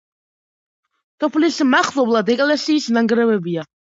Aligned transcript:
სოფლის 1.23 1.59
მახლობლად 1.73 2.33
ეკლესიის 2.37 2.87
ნანგრევებია. 2.97 3.67